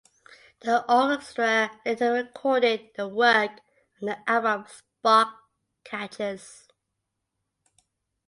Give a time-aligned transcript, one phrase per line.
[0.61, 3.51] The orchestra later recorded the work
[4.01, 5.27] on their album "Spark
[5.83, 6.67] Catchers".